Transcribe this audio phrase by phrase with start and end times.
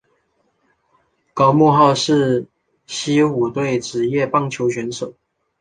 [1.31, 2.47] 高木浩之
[2.87, 5.13] 西武队职业棒球选手。